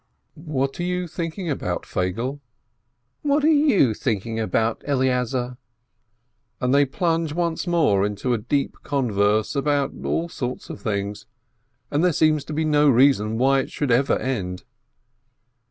"What 0.33 0.79
are 0.79 0.83
you 0.83 1.07
thinking 1.07 1.47
about, 1.47 1.85
Feigele?" 1.85 2.39
"What 3.21 3.43
are 3.43 3.47
you 3.75 3.93
thinking 3.93 4.39
about, 4.39 4.81
Eleazar?" 4.87 5.57
And 6.59 6.73
they 6.73 6.85
plunge 6.87 7.33
once 7.33 7.67
more 7.67 8.03
into 8.03 8.33
a 8.33 8.39
deep 8.39 8.77
converse 8.81 9.55
about 9.55 9.93
all 10.03 10.27
sorts 10.27 10.71
of 10.71 10.81
things, 10.81 11.27
and 11.91 12.03
there 12.03 12.13
seems 12.13 12.43
to 12.45 12.53
be 12.53 12.65
no 12.65 12.89
reason 12.89 13.37
why 13.37 13.59
it 13.59 13.69
should 13.69 13.91
ever 13.91 14.17
end. 14.17 14.63